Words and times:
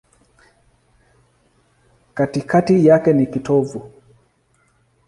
Katikati 2.13 2.85
yake 2.85 3.13
ni 3.13 3.25
kitovu. 3.27 3.91